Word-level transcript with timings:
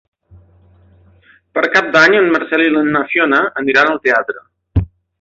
Per 1.57 1.65
Cap 1.77 1.93
d'Any 1.97 2.17
en 2.23 2.31
Marcel 2.39 2.65
i 2.71 2.75
na 2.99 3.05
Fiona 3.13 3.45
aniran 3.65 3.93
al 3.97 4.05
teatre. 4.09 4.47